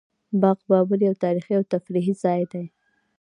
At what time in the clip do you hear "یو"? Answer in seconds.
1.07-1.15